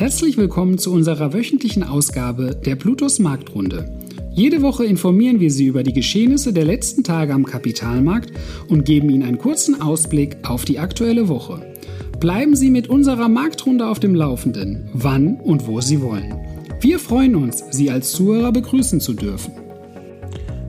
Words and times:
Herzlich 0.00 0.38
willkommen 0.38 0.78
zu 0.78 0.94
unserer 0.94 1.34
wöchentlichen 1.34 1.82
Ausgabe 1.82 2.56
der 2.56 2.74
Plutos 2.74 3.18
Marktrunde. 3.18 3.98
Jede 4.30 4.62
Woche 4.62 4.86
informieren 4.86 5.40
wir 5.40 5.50
Sie 5.50 5.66
über 5.66 5.82
die 5.82 5.92
Geschehnisse 5.92 6.54
der 6.54 6.64
letzten 6.64 7.04
Tage 7.04 7.34
am 7.34 7.44
Kapitalmarkt 7.44 8.32
und 8.70 8.86
geben 8.86 9.10
Ihnen 9.10 9.24
einen 9.24 9.36
kurzen 9.36 9.82
Ausblick 9.82 10.38
auf 10.48 10.64
die 10.64 10.78
aktuelle 10.78 11.28
Woche. 11.28 11.74
Bleiben 12.18 12.56
Sie 12.56 12.70
mit 12.70 12.88
unserer 12.88 13.28
Marktrunde 13.28 13.86
auf 13.86 14.00
dem 14.00 14.14
Laufenden, 14.14 14.88
wann 14.94 15.38
und 15.38 15.66
wo 15.66 15.82
Sie 15.82 16.00
wollen. 16.00 16.34
Wir 16.80 16.98
freuen 16.98 17.36
uns, 17.36 17.62
Sie 17.70 17.90
als 17.90 18.12
Zuhörer 18.12 18.52
begrüßen 18.52 19.00
zu 19.00 19.12
dürfen. 19.12 19.52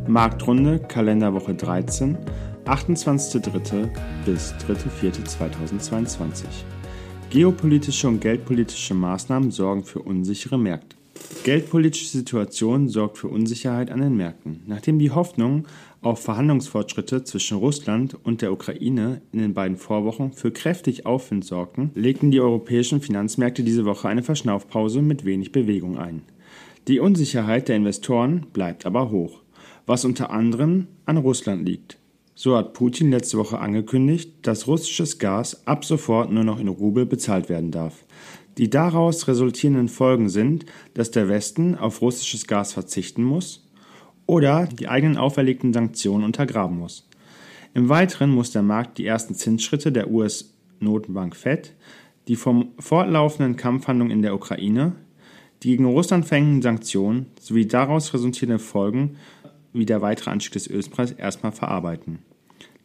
Marktrunde 0.08 0.78
Kalenderwoche 0.78 1.54
13, 1.54 2.18
28.03. 2.66 3.88
bis 4.26 4.54
3.04.2022. 4.68 6.48
Geopolitische 7.32 8.10
und 8.10 8.20
geldpolitische 8.20 8.94
Maßnahmen 8.94 9.52
sorgen 9.52 9.86
für 9.86 10.02
unsichere 10.02 10.60
Märkte. 10.60 10.98
Geldpolitische 11.46 12.10
Situation 12.10 12.90
sorgt 12.90 13.20
für 13.20 13.30
Unsicherheit 13.30 13.90
an 13.90 14.02
den 14.02 14.18
Märkten. 14.18 14.64
Nachdem 14.68 15.00
die 15.00 15.12
Hoffnung 15.12 15.66
auf 16.02 16.22
Verhandlungsfortschritte 16.22 17.24
zwischen 17.24 17.58
Russland 17.58 18.18
und 18.22 18.42
der 18.42 18.52
Ukraine 18.52 19.22
in 19.32 19.40
den 19.40 19.54
beiden 19.54 19.78
Vorwochen 19.78 20.34
für 20.34 20.52
kräftig 20.52 21.06
Aufwind 21.06 21.46
sorgten, 21.46 21.92
legten 21.96 22.32
die 22.32 22.42
europäischen 22.42 23.00
Finanzmärkte 23.00 23.64
diese 23.64 23.86
Woche 23.86 24.10
eine 24.10 24.24
Verschnaufpause 24.24 25.02
mit 25.02 25.24
wenig 25.24 25.54
Bewegung 25.54 25.98
ein. 25.98 26.24
Die 26.90 27.00
Unsicherheit 27.00 27.70
der 27.70 27.78
Investoren 27.78 28.46
bleibt 28.52 28.86
aber 28.86 29.10
hoch, 29.10 29.40
was 29.86 30.04
unter 30.04 30.32
anderem 30.32 30.88
an 31.06 31.16
Russland 31.16 31.66
liegt. 31.66 32.01
So 32.36 32.56
hat 32.56 32.74
Putin 32.74 33.12
letzte 33.12 33.38
Woche 33.38 33.60
angekündigt, 33.60 34.32
dass 34.44 34.68
russisches 34.68 35.20
Gas 35.20 35.68
ab 35.68 35.86
sofort 35.86 36.32
nur 36.32 36.44
noch 36.44 36.60
in 36.60 36.68
Rubel 36.68 37.06
bezahlt 37.06 37.50
werden 37.50 37.72
darf. 37.72 38.06
Die 38.58 38.70
daraus 38.70 39.28
resultierenden 39.28 39.90
Folgen 39.90 40.30
sind, 40.30 40.66
dass 40.94 41.12
der 41.12 41.30
Westen 41.30 41.76
auf 41.76 42.02
russisches 42.02 42.48
Gas 42.48 42.74
verzichten 42.74 43.24
muss 43.24 43.68
oder 44.26 44.68
die 44.68 44.88
eigenen 44.88 45.18
auferlegten 45.18 45.74
Sanktionen 45.74 46.24
untergraben 46.24 46.78
muss. 46.78 47.08
Im 47.74 47.90
Weiteren 47.90 48.32
muss 48.32 48.52
der 48.52 48.64
Markt 48.64 48.98
die 48.98 49.06
ersten 49.06 49.34
Zinsschritte 49.34 49.92
der 49.92 50.12
US-Notenbank 50.12 51.36
Fed, 51.36 51.74
die 52.28 52.36
vom 52.36 52.72
fortlaufenden 52.80 53.56
Kampfhandlungen 53.56 54.12
in 54.12 54.22
der 54.22 54.36
Ukraine, 54.36 54.94
die 55.64 55.70
gegen 55.70 55.86
Russland 55.86 56.26
verhängten 56.26 56.62
Sanktionen 56.62 57.28
sowie 57.40 57.66
daraus 57.66 58.14
resultierende 58.14 58.60
Folgen 58.60 59.18
wie 59.74 59.86
der 59.86 60.02
weitere 60.02 60.32
Anstieg 60.32 60.54
des 60.54 60.70
Ölpreises 60.70 61.18
erstmal 61.18 61.52
verarbeiten. 61.52 62.20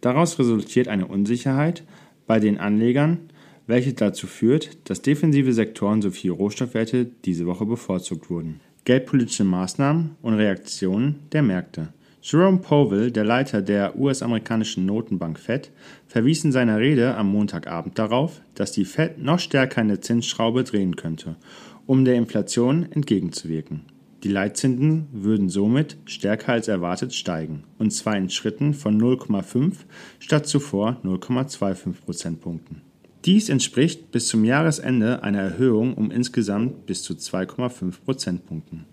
Daraus 0.01 0.39
resultiert 0.39 0.89
eine 0.89 1.07
Unsicherheit 1.07 1.85
bei 2.27 2.39
den 2.41 2.59
Anlegern, 2.59 3.31
welche 3.67 3.93
dazu 3.93 4.27
führt, 4.27 4.79
dass 4.89 5.03
defensive 5.03 5.53
Sektoren 5.53 6.03
sowie 6.03 6.29
Rohstoffwerte 6.29 7.07
diese 7.25 7.47
Woche 7.47 7.67
bevorzugt 7.67 8.31
wurden. 8.31 8.61
Geldpolitische 8.85 9.45
Maßnahmen 9.45 10.17
und 10.23 10.35
Reaktionen 10.35 11.21
der 11.33 11.43
Märkte. 11.43 11.93
Jerome 12.23 12.59
Powell, 12.59 13.13
der 13.13 13.25
Leiter 13.25 13.63
der 13.63 13.97
US-amerikanischen 13.99 14.85
Notenbank 14.85 15.39
Fed, 15.39 15.71
verwies 16.09 16.45
in 16.45 16.51
seiner 16.51 16.79
Rede 16.79 17.17
am 17.17 17.31
Montagabend 17.31 17.99
darauf, 17.99 18.41
dass 18.55 18.73
die 18.73 18.85
Fed 18.85 19.19
noch 19.19 19.39
stärker 19.39 19.81
eine 19.81 20.01
Zinsschraube 20.01 20.65
drehen 20.65 20.97
könnte, 20.97 21.37
um 21.87 22.05
der 22.05 22.17
Inflation 22.17 22.91
entgegenzuwirken. 22.91 23.83
Die 24.27 24.33
Leitzinsen 24.33 25.07
würden 25.13 25.49
somit 25.49 25.99
stärker 26.05 26.55
als 26.55 26.67
erwartet 26.67 27.15
steigen, 27.15 27.63
und 27.79 27.93
zwar 27.93 28.17
in 28.17 28.29
Schritten 28.29 28.75
von 28.75 29.01
0,5 29.01 29.73
statt 30.19 30.49
zuvor 30.49 31.01
0,25 31.05 31.93
Prozentpunkten. 32.05 32.81
Dies 33.25 33.49
entspricht 33.49 34.11
bis 34.11 34.27
zum 34.27 34.45
Jahresende 34.45 35.23
einer 35.23 35.43
Erhöhung 35.43 35.95
um 35.95 36.11
insgesamt 36.11 36.87
bis 36.87 37.05
zu 37.05 37.13
2,5 37.13 38.01
Prozentpunkten. 38.05 38.87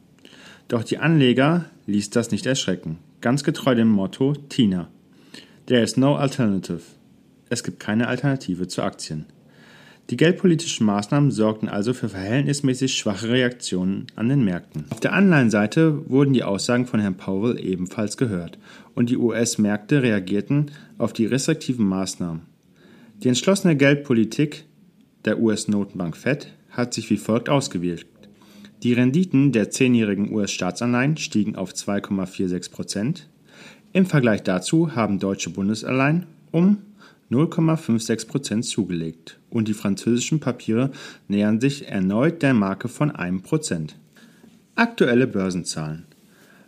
Doch 0.67 0.84
die 0.84 1.00
Anleger 1.00 1.66
ließ 1.88 2.12
das 2.12 2.30
nicht 2.30 2.45
erschrecken, 2.45 3.00
ganz 3.20 3.44
getreu 3.44 3.73
dem 3.73 3.90
Motto 3.90 4.34
TINA. 4.34 4.88
There 5.66 5.81
is 5.81 5.97
no 5.97 6.16
alternative. 6.16 6.84
Es 7.50 7.63
gibt 7.63 7.80
keine 7.80 8.07
Alternative 8.07 8.68
zu 8.68 8.84
Aktien. 8.84 9.25
Die 10.09 10.18
geldpolitischen 10.18 10.86
Maßnahmen 10.86 11.31
sorgten 11.31 11.69
also 11.69 11.94
für 11.94 12.09
verhältnismäßig 12.09 12.94
schwache 12.94 13.30
Reaktionen 13.30 14.08
an 14.16 14.28
den 14.28 14.44
Märkten. 14.44 14.86
Auf 14.90 15.00
der 15.00 15.14
Anleihenseite 15.14 16.09
wurden 16.09 16.34
die 16.34 16.44
Aussagen 16.44 16.86
von 16.86 17.00
Herrn 17.00 17.16
Powell 17.16 17.58
ebenfalls 17.59 18.18
gehört 18.18 18.58
und 18.96 19.09
die 19.09 19.18
US-Märkte 19.18 20.03
reagierten 20.03 20.72
auf 20.97 21.13
die 21.13 21.25
restriktiven 21.25 21.86
Maßnahmen. 21.86 22.42
Die 23.24 23.30
entschlossene 23.30 23.78
Geldpolitik 23.78 24.66
der 25.24 25.40
US-Notenbank 25.40 26.18
Fed 26.18 26.52
hat 26.69 26.94
sich 26.94 27.09
wie 27.09 27.18
folgt 27.18 27.47
ausgewirkt. 27.47 28.08
Die 28.84 28.92
Renditen 28.92 29.53
der 29.53 29.69
zehnjährigen 29.69 30.34
US-Staatsanleihen 30.34 31.16
stiegen 31.16 31.56
auf 31.56 31.72
2,46 31.72 32.72
Prozent. 32.72 33.30
Im 33.94 34.06
Vergleich 34.06 34.44
dazu 34.44 34.96
haben 34.96 35.19
deutsche 35.19 35.50
Bundesanleihen 35.50 36.25
um 36.52 36.80
0,56 37.33 38.27
Prozent 38.27 38.66
zugelegt 38.66 39.39
und 39.49 39.67
die 39.67 39.73
französischen 39.73 40.39
Papiere 40.39 40.91
nähern 41.27 41.59
sich 41.59 41.88
erneut 41.88 42.41
der 42.41 42.53
Marke 42.53 42.88
von 42.88 43.11
1 43.11 43.41
Prozent. 43.41 43.97
Aktuelle 44.75 45.27
Börsenzahlen. 45.27 46.05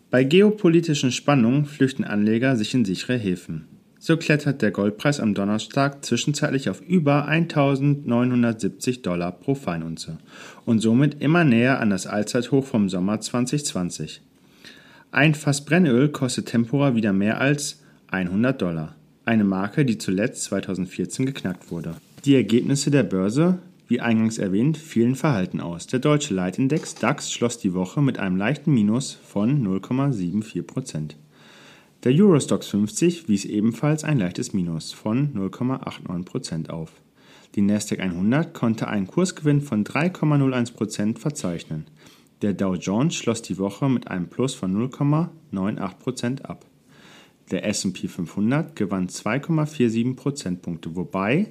Bei 0.10 0.24
geopolitischen 0.24 1.12
Spannungen 1.12 1.66
flüchten 1.66 2.04
Anleger 2.04 2.56
sich 2.56 2.74
in 2.74 2.86
sichere 2.86 3.18
Häfen. 3.18 3.68
So 4.00 4.18
klettert 4.18 4.62
der 4.62 4.72
Goldpreis 4.72 5.20
am 5.20 5.34
Donnerstag 5.34 6.06
zwischenzeitlich 6.06 6.70
auf 6.70 6.82
über 6.82 7.26
1970 7.26 9.02
Dollar 9.02 9.32
pro 9.32 9.56
Feinunze 9.56 10.18
und 10.66 10.80
somit 10.80 11.22
immer 11.22 11.44
näher 11.44 11.80
an 11.80 11.90
das 11.90 12.06
Allzeithoch 12.06 12.66
vom 12.66 12.88
Sommer 12.88 13.20
2020. 13.20 14.22
Ein 15.12 15.34
Fass 15.34 15.66
Brennöl 15.66 16.10
kostet 16.10 16.48
Tempora 16.48 16.96
wieder 16.96 17.14
mehr 17.14 17.42
als 17.42 17.82
100 18.08 18.62
Dollar 18.62 18.96
eine 19.26 19.44
Marke, 19.44 19.86
die 19.86 19.98
zuletzt 19.98 20.44
2014 20.46 21.26
geknackt 21.26 21.72
wurde. 21.72 21.96
Die 22.26 22.36
Ergebnisse 22.36 22.92
der 22.92 23.04
Börse, 23.04 23.60
wie 23.88 24.00
eingangs 24.00 24.38
erwähnt, 24.38 24.78
fielen 24.78 25.16
verhalten 25.16 25.60
aus. 25.60 25.88
Der 25.88 26.00
deutsche 26.00 26.34
Leitindex 26.34 26.96
DAX 26.96 27.32
schloss 27.32 27.60
die 27.60 27.74
Woche 27.74 28.02
mit 28.02 28.18
einem 28.18 28.38
leichten 28.38 28.74
Minus 28.74 29.14
von 29.14 29.66
0,74%. 29.66 31.16
Der 32.04 32.14
Eurostox 32.14 32.68
50 32.68 33.28
wies 33.28 33.46
ebenfalls 33.46 34.04
ein 34.04 34.20
leichtes 34.20 34.54
Minus 34.54 34.92
von 34.92 35.34
0,89% 35.34 36.70
auf. 36.70 36.92
Die 37.56 37.62
Nasdaq 37.62 38.00
100 38.00 38.54
konnte 38.54 38.88
einen 38.88 39.08
Kursgewinn 39.08 39.62
von 39.62 39.84
3,01% 39.84 41.18
verzeichnen. 41.18 41.86
Der 42.42 42.54
Dow 42.54 42.76
Jones 42.76 43.16
schloss 43.16 43.42
die 43.42 43.58
Woche 43.58 43.90
mit 43.90 44.08
einem 44.10 44.28
Plus 44.28 44.54
von 44.54 44.76
0,98% 44.76 46.42
ab. 46.42 46.66
Der 47.52 47.66
S&P 47.66 48.08
500 48.08 48.76
gewann 48.76 49.08
2,47 49.08 50.16
Prozentpunkte, 50.16 50.96
wobei 50.96 51.48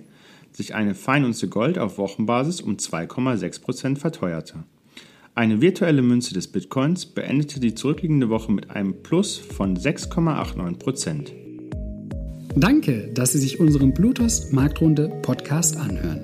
sich 0.52 0.74
eine 0.74 0.94
Feinunze 0.94 1.48
Gold 1.48 1.78
auf 1.78 1.98
Wochenbasis 1.98 2.60
um 2.60 2.76
2,6 2.76 3.60
Prozent 3.60 3.98
verteuerte. 3.98 4.64
Eine 5.36 5.60
virtuelle 5.60 6.02
Münze 6.02 6.32
des 6.32 6.48
Bitcoins 6.48 7.06
beendete 7.06 7.58
die 7.58 7.74
zurückliegende 7.74 8.28
Woche 8.28 8.52
mit 8.52 8.70
einem 8.70 9.02
Plus 9.02 9.36
von 9.36 9.76
6,89 9.76 10.78
Prozent. 10.78 11.32
Danke, 12.56 13.10
dass 13.12 13.32
Sie 13.32 13.38
sich 13.38 13.58
unseren 13.58 13.92
Bluetooth 13.92 14.52
Marktrunde 14.52 15.08
Podcast 15.22 15.76
anhören. 15.76 16.23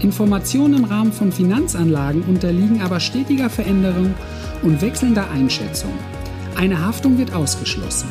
Informationen 0.00 0.74
im 0.74 0.84
Rahmen 0.84 1.12
von 1.12 1.30
Finanzanlagen 1.30 2.22
unterliegen 2.22 2.80
aber 2.82 3.00
stetiger 3.00 3.50
Veränderung 3.50 4.14
und 4.62 4.80
wechselnder 4.80 5.30
Einschätzung. 5.30 5.92
Eine 6.56 6.84
Haftung 6.84 7.18
wird 7.18 7.34
ausgeschlossen. 7.34 8.08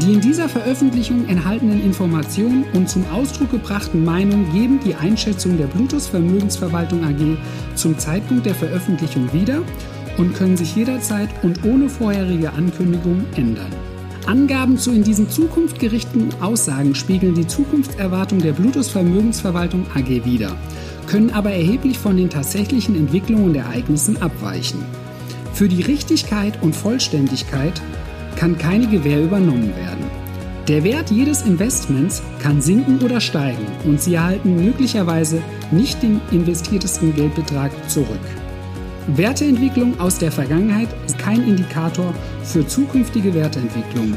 Die 0.00 0.14
in 0.14 0.20
dieser 0.20 0.48
Veröffentlichung 0.48 1.28
enthaltenen 1.28 1.84
Informationen 1.84 2.64
und 2.72 2.88
zum 2.88 3.04
Ausdruck 3.12 3.50
gebrachten 3.50 4.04
Meinungen 4.04 4.50
geben 4.52 4.80
die 4.84 4.94
Einschätzung 4.94 5.58
der 5.58 5.66
Bluetooth 5.66 6.02
Vermögensverwaltung 6.02 7.04
AG 7.04 7.36
zum 7.74 7.98
Zeitpunkt 7.98 8.46
der 8.46 8.54
Veröffentlichung 8.54 9.30
wieder 9.34 9.60
und 10.16 10.34
können 10.34 10.56
sich 10.56 10.74
jederzeit 10.74 11.28
und 11.42 11.64
ohne 11.64 11.90
vorherige 11.90 12.52
Ankündigung 12.52 13.24
ändern. 13.36 13.70
Angaben 14.26 14.78
zu 14.78 14.92
in 14.92 15.02
diesen 15.02 15.28
Zukunft 15.28 15.78
gerichteten 15.78 16.30
Aussagen 16.40 16.94
spiegeln 16.94 17.34
die 17.34 17.46
Zukunftserwartung 17.46 18.38
der 18.38 18.52
Bluetooth 18.52 18.86
Vermögensverwaltung 18.86 19.84
AG 19.94 20.24
wider, 20.24 20.56
können 21.06 21.30
aber 21.30 21.50
erheblich 21.50 21.98
von 21.98 22.16
den 22.16 22.30
tatsächlichen 22.30 22.96
Entwicklungen 22.96 23.46
und 23.46 23.54
Ereignissen 23.56 24.20
abweichen. 24.20 24.84
Für 25.52 25.68
die 25.68 25.82
Richtigkeit 25.82 26.62
und 26.62 26.74
Vollständigkeit 26.74 27.80
kann 28.36 28.58
keine 28.58 28.86
Gewähr 28.86 29.22
übernommen 29.22 29.74
werden. 29.76 30.22
Der 30.68 30.84
Wert 30.84 31.10
jedes 31.10 31.42
Investments 31.42 32.22
kann 32.40 32.62
sinken 32.62 33.00
oder 33.02 33.20
steigen 33.20 33.66
und 33.84 34.00
Sie 34.00 34.14
erhalten 34.14 34.54
möglicherweise 34.54 35.42
nicht 35.72 36.02
den 36.02 36.20
investiertesten 36.30 37.14
Geldbetrag 37.14 37.72
zurück. 37.90 38.20
Werteentwicklung 39.08 39.98
aus 39.98 40.18
der 40.18 40.30
Vergangenheit 40.30 40.88
ist 41.04 41.18
kein 41.18 41.42
Indikator 41.42 42.14
für 42.44 42.64
zukünftige 42.64 43.34
Werteentwicklung. 43.34 44.16